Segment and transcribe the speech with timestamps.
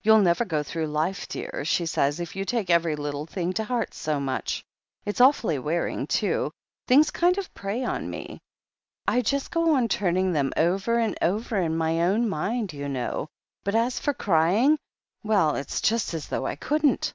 [0.00, 3.64] 'You'll never go through life, dear,' she says, 'if you take every little thing to
[3.64, 4.64] heart so much.'
[5.04, 6.50] It's awfully wearing, too—
[6.88, 8.40] ^things kind of prey on me.
[9.06, 13.26] I just go on turning them over and over in my own mind, you know.
[13.64, 14.78] But as for crying—
[15.26, 17.12] ^well, it's just as though THE HEEL OF ACHILLES 135 I couldn't.